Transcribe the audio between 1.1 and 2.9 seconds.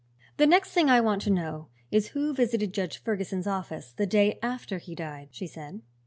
to know is who visited